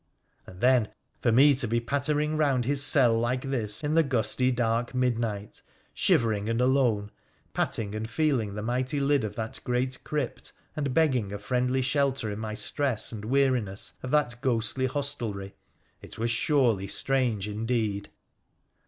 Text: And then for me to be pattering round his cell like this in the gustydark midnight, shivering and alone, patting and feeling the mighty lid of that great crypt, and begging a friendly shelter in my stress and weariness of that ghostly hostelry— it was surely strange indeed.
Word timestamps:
And 0.47 0.61
then 0.61 0.89
for 1.21 1.31
me 1.31 1.53
to 1.53 1.67
be 1.67 1.79
pattering 1.79 2.35
round 2.35 2.65
his 2.65 2.81
cell 2.81 3.15
like 3.19 3.41
this 3.51 3.83
in 3.83 3.93
the 3.93 4.01
gustydark 4.03 4.95
midnight, 4.95 5.61
shivering 5.93 6.49
and 6.49 6.59
alone, 6.59 7.11
patting 7.53 7.93
and 7.93 8.09
feeling 8.09 8.55
the 8.55 8.63
mighty 8.63 8.99
lid 8.99 9.23
of 9.23 9.35
that 9.35 9.59
great 9.63 10.03
crypt, 10.03 10.53
and 10.75 10.91
begging 10.95 11.31
a 11.31 11.37
friendly 11.37 11.83
shelter 11.83 12.31
in 12.31 12.39
my 12.39 12.55
stress 12.55 13.11
and 13.11 13.25
weariness 13.25 13.93
of 14.01 14.09
that 14.09 14.41
ghostly 14.41 14.87
hostelry— 14.87 15.53
it 16.01 16.17
was 16.17 16.31
surely 16.31 16.87
strange 16.87 17.47
indeed. 17.47 18.09